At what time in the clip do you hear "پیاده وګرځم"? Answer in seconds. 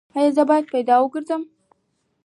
0.71-1.41